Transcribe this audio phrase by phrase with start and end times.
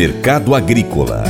[0.00, 1.24] Mercado Agrícola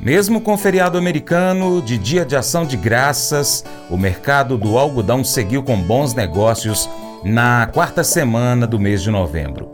[0.00, 5.22] Mesmo com o feriado americano de Dia de Ação de Graças, o mercado do algodão
[5.22, 6.88] seguiu com bons negócios
[7.22, 9.70] na quarta semana do mês de novembro.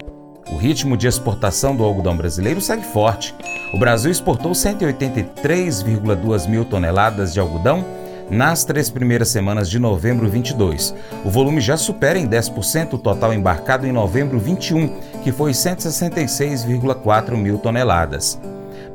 [0.51, 3.33] O ritmo de exportação do algodão brasileiro segue forte.
[3.73, 7.85] O Brasil exportou 183,2 mil toneladas de algodão
[8.33, 10.95] nas três primeiras semanas de novembro 22.
[11.25, 14.91] O volume já supera em 10% o total embarcado em novembro 21,
[15.23, 18.41] que foi 166,4 mil toneladas.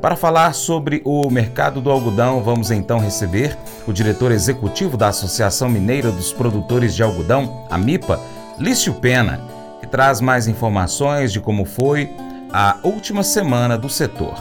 [0.00, 5.68] Para falar sobre o mercado do algodão, vamos então receber o diretor executivo da Associação
[5.68, 8.20] Mineira dos Produtores de Algodão, a MIPA,
[8.58, 9.40] Lício Pena,
[9.80, 12.08] que traz mais informações de como foi
[12.52, 14.36] a última semana do setor.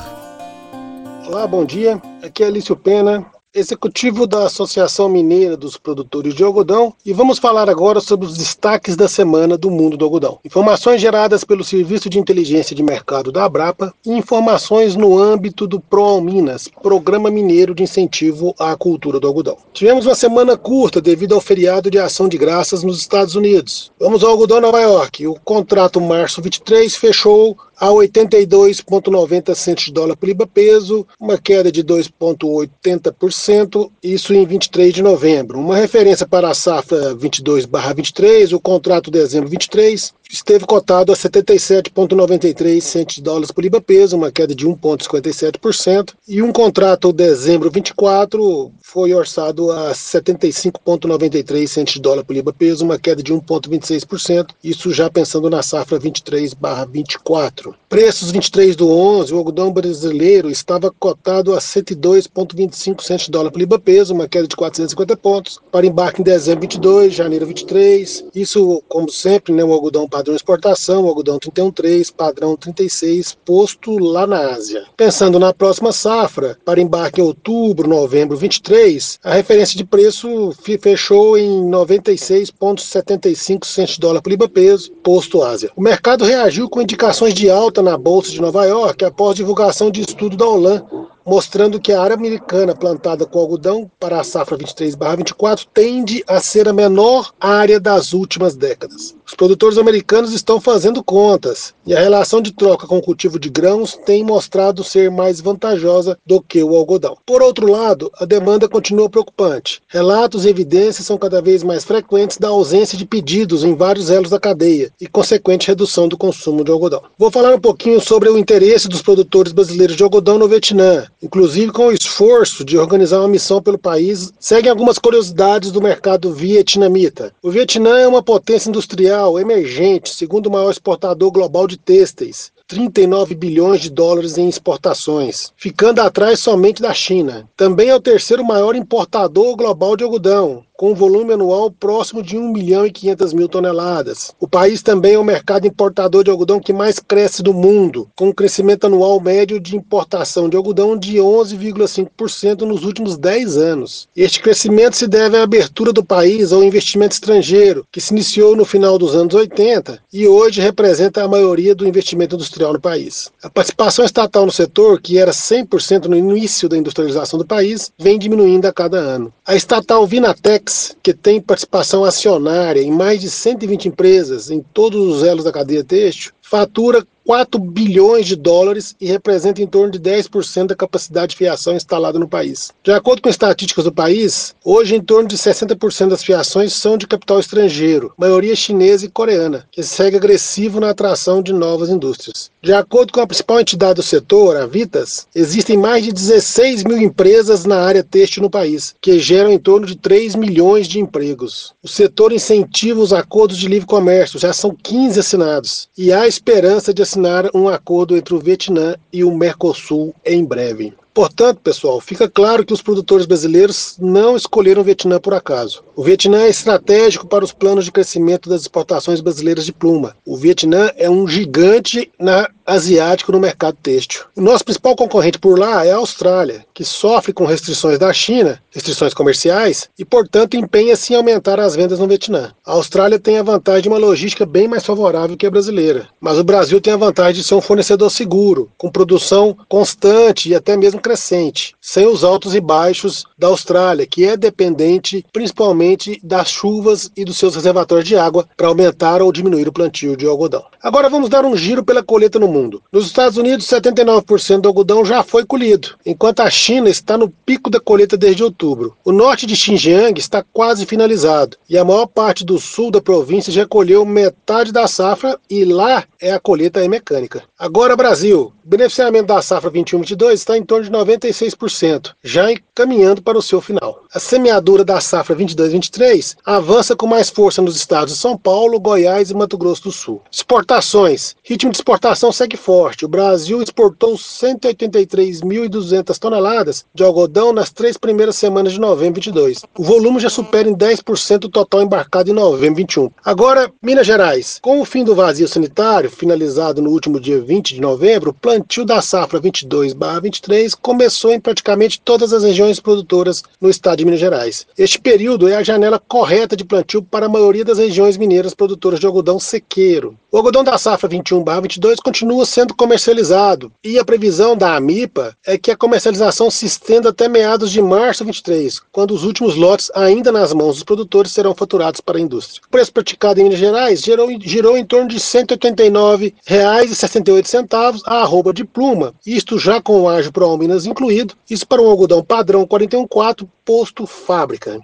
[1.25, 1.99] Olá, bom dia.
[2.23, 3.25] Aqui é Lício Pena,
[3.57, 8.95] executivo da Associação Mineira dos Produtores de Algodão, e vamos falar agora sobre os destaques
[8.95, 10.37] da semana do mundo do algodão.
[10.45, 15.79] Informações geradas pelo Serviço de Inteligência de Mercado da Abrapa e informações no âmbito do
[15.79, 19.57] ProAlminas, Programa Mineiro de Incentivo à Cultura do Algodão.
[19.73, 23.91] Tivemos uma semana curta devido ao feriado de ação de graças nos Estados Unidos.
[23.99, 25.25] Vamos ao algodão Nova York.
[25.25, 31.71] O contrato março 23 fechou a 82,90 centos de dólar por libra peso, uma queda
[31.71, 35.59] de 2,80%, isso em 23 de novembro.
[35.59, 43.15] Uma referência para a safra 22/23, o contrato dezembro 23 esteve cotado a 77,93 centos
[43.15, 49.13] de dólares por libra peso, uma queda de 1,57%, e um contrato dezembro 24 foi
[49.13, 55.09] orçado a 75,93 centos de dólar por libra peso, uma queda de 1,26%, isso já
[55.09, 57.73] pensando na safra 23/24.
[57.89, 63.59] Preços 23 do 11, o algodão brasileiro estava cotado a 102,25 centos de dólar por
[63.59, 65.59] libra peso, uma queda de 450 pontos.
[65.71, 68.25] Para embarque em dezembro 22, janeiro 23.
[68.35, 74.49] Isso, como sempre, né, o algodão padrão exportação, algodão 31,3, padrão 36, posto lá na
[74.55, 74.83] Ásia.
[74.97, 81.37] Pensando na próxima safra, para embarque em outubro, novembro 23, a referência de preço fechou
[81.37, 85.69] em 96,75 centos de dólar por libra peso, posto Ásia.
[85.75, 90.01] O mercado reagiu com indicações de alta na Bolsa de Nova York após divulgação de
[90.01, 90.83] estudo da Holan
[91.27, 96.69] mostrando que a área americana plantada com algodão para a safra 23/24 tende a ser
[96.69, 99.16] a menor área das últimas décadas.
[99.27, 103.49] Os produtores americanos estão fazendo contas e a relação de troca com o cultivo de
[103.49, 107.17] grãos tem mostrado ser mais vantajosa do que o algodão.
[107.25, 109.81] Por outro lado, a demanda continua preocupante.
[109.89, 114.29] Relatos e evidências são cada vez mais frequentes da ausência de pedidos em vários elos
[114.29, 117.03] da cadeia e consequente redução do consumo de algodão.
[117.17, 121.73] Vou falar um pouquinho sobre o interesse dos produtores brasileiros de algodão no Vietnã, inclusive
[121.73, 127.33] com o esforço de organizar uma missão pelo país, seguem algumas curiosidades do mercado vietnamita.
[127.43, 132.51] O Vietnã é uma potência industrial emergente, segundo maior exportador global de têxteis.
[132.67, 137.49] 39 bilhões de dólares em exportações, ficando atrás somente da China.
[137.55, 142.37] Também é o terceiro maior importador global de algodão, com um volume anual próximo de
[142.37, 144.31] 1 milhão e 500 mil toneladas.
[144.39, 148.27] O país também é o mercado importador de algodão que mais cresce do mundo, com
[148.27, 154.07] um crescimento anual médio de importação de algodão de 11,5% nos últimos 10 anos.
[154.15, 158.63] Este crescimento se deve à abertura do país ao investimento estrangeiro, que se iniciou no
[158.63, 163.31] final dos anos 80 e hoje representa a maioria do investimento industrial no país.
[163.41, 168.19] A participação estatal no setor, que era 100% no início da industrialização do país, vem
[168.19, 169.33] diminuindo a cada ano.
[169.43, 170.66] A estatal Vinatec
[171.01, 175.83] que tem participação acionária em mais de 120 empresas em todos os elos da cadeia
[175.83, 181.35] têxtil, fatura 4 bilhões de dólares e representa em torno de 10% da capacidade de
[181.35, 182.71] fiação instalada no país.
[182.81, 187.05] De acordo com estatísticas do país, hoje em torno de 60% das fiações são de
[187.05, 192.49] capital estrangeiro, maioria chinesa e coreana, que segue agressivo na atração de novas indústrias.
[192.63, 196.97] De acordo com a principal entidade do setor, a Vitas, existem mais de 16 mil
[196.97, 201.73] empresas na área têxtil no país, que geram em torno de 3 milhões de empregos.
[201.83, 206.93] O setor incentiva os acordos de livre comércio, já são 15 assinados, e há esperança
[206.93, 210.93] de assinar assinar um acordo entre o Vietnã e o Mercosul em breve.
[211.17, 215.83] Portanto, pessoal, fica claro que os produtores brasileiros não escolheram o Vietnã por acaso.
[215.95, 220.15] O Vietnã é estratégico para os planos de crescimento das exportações brasileiras de pluma.
[220.23, 224.25] O Vietnã é um gigante na asiático no mercado têxtil.
[224.35, 228.61] O nosso principal concorrente por lá é a Austrália, que sofre com restrições da China,
[228.69, 232.51] restrições comerciais, e portanto empenha-se em aumentar as vendas no Vietnã.
[232.65, 236.37] A Austrália tem a vantagem de uma logística bem mais favorável que a brasileira, mas
[236.37, 240.75] o Brasil tem a vantagem de ser um fornecedor seguro, com produção constante e até
[240.75, 247.09] mesmo crescente, sem os altos e baixos da Austrália, que é dependente principalmente das chuvas
[247.15, 250.65] e dos seus reservatórios de água para aumentar ou diminuir o plantio de algodão.
[250.83, 252.83] Agora vamos dar um giro pela colheita no mundo.
[252.91, 257.69] Nos Estados Unidos, 79% do algodão já foi colhido, enquanto a China está no pico
[257.69, 258.93] da colheita desde outubro.
[259.05, 263.53] O norte de Xinjiang está quase finalizado e a maior parte do sul da província
[263.53, 267.43] já colheu metade da safra e lá é a colheita mecânica.
[267.57, 268.51] Agora, Brasil.
[268.65, 273.61] O beneficiamento da safra 21-22 está em torno de 96%, já encaminhando para o seu
[273.61, 274.03] final.
[274.13, 279.29] A semeadura da safra 22-23 avança com mais força nos estados de São Paulo, Goiás
[279.29, 280.21] e Mato Grosso do Sul.
[280.31, 281.35] Exportações.
[281.43, 283.05] Ritmo de exportação segue forte.
[283.05, 289.63] O Brasil exportou 183.200 toneladas de algodão nas três primeiras semanas de novembro 22.
[289.77, 293.09] O volume já supera em 10% o total embarcado em novembro 21.
[293.23, 294.59] Agora, Minas Gerais.
[294.61, 298.85] Com o fim do vazio sanitário, finalizado no último dia 20 de novembro, o plantio
[298.85, 304.65] da safra 22/23 começou em praticamente todas as regiões produtoras no estado de Minas Gerais.
[304.77, 308.97] Este período é a janela correta de plantio para a maioria das regiões mineiras produtoras
[308.97, 310.17] de algodão sequeiro.
[310.31, 315.71] O algodão da safra 21/22 continua sendo comercializado e a previsão da AMIPA é que
[315.71, 320.53] a comercialização se estenda até meados de março 23, quando os últimos lotes ainda nas
[320.53, 322.61] mãos dos produtores serão faturados para a indústria.
[322.65, 328.63] O preço praticado em Minas Gerais girou, em torno de R$ 189,68 a arroba de
[328.63, 330.47] pluma, isto já com o ágio Pro
[330.85, 334.81] Incluído, isso para um algodão padrão 414 posto fábrica.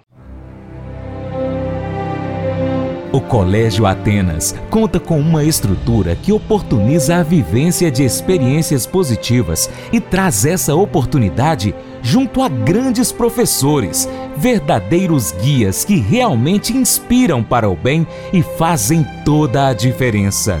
[3.14, 10.00] O Colégio Atenas conta com uma estrutura que oportuniza a vivência de experiências positivas e
[10.00, 11.72] traz essa oportunidade
[12.02, 19.68] junto a grandes professores, verdadeiros guias que realmente inspiram para o bem e fazem toda
[19.68, 20.60] a diferença.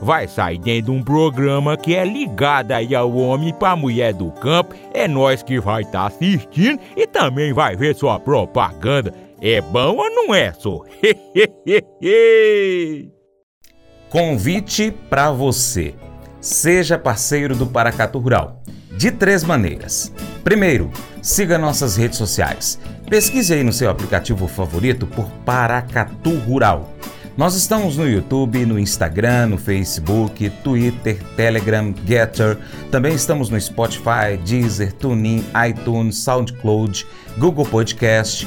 [0.01, 4.31] vai sair dentro de um programa que é ligado aí ao homem para mulher do
[4.31, 4.73] campo.
[4.93, 9.13] É nós que vai estar tá assistindo e também vai ver sua propaganda.
[9.39, 10.81] É bom ou não é, só?
[14.09, 15.93] Convite para você.
[16.39, 18.61] Seja parceiro do Paracatu Rural.
[18.97, 20.11] De três maneiras.
[20.43, 20.91] Primeiro,
[21.21, 22.77] siga nossas redes sociais.
[23.09, 26.89] Pesquise aí no seu aplicativo favorito por Paracatu Rural.
[27.37, 32.57] Nós estamos no YouTube, no Instagram, no Facebook, Twitter, Telegram, Getter.
[32.91, 37.07] Também estamos no Spotify, Deezer, TuneIn, iTunes, SoundCloud,
[37.37, 38.45] Google Podcast.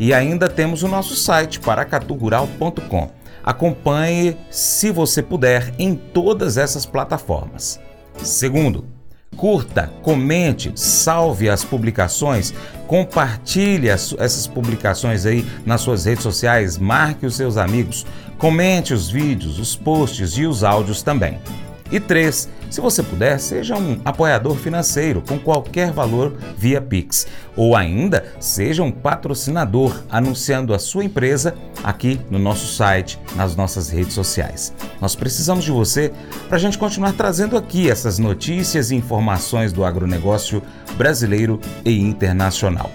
[0.00, 3.10] E ainda temos o nosso site paracaturural.com.
[3.44, 7.80] Acompanhe, se você puder, em todas essas plataformas.
[8.22, 8.95] Segundo,
[9.36, 12.54] curta, comente, salve as publicações,
[12.86, 18.06] compartilhe as, essas publicações aí nas suas redes sociais, marque os seus amigos,
[18.38, 21.38] comente os vídeos, os posts e os áudios também.
[21.90, 27.26] E três, se você puder, seja um apoiador financeiro com qualquer valor via Pix.
[27.56, 33.88] Ou ainda, seja um patrocinador anunciando a sua empresa aqui no nosso site, nas nossas
[33.88, 34.74] redes sociais.
[35.00, 36.12] Nós precisamos de você
[36.48, 40.62] para a gente continuar trazendo aqui essas notícias e informações do agronegócio
[40.96, 42.90] brasileiro e internacional.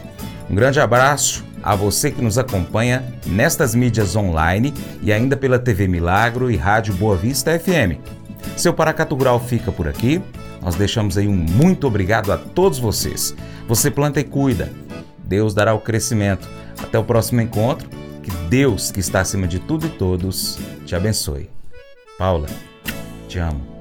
[0.50, 5.88] Um grande abraço a você que nos acompanha nestas mídias online e ainda pela TV
[5.88, 8.21] Milagro e Rádio Boa Vista FM.
[8.55, 10.22] Seu Paracatu Rural fica por aqui.
[10.62, 13.36] Nós deixamos aí um muito obrigado a todos vocês.
[13.67, 14.72] Você planta e cuida.
[15.24, 16.48] Deus dará o crescimento.
[16.81, 17.89] Até o próximo encontro.
[18.22, 21.50] Que Deus, que está acima de tudo e todos, te abençoe.
[22.17, 22.48] Paula,
[23.27, 23.80] te amo.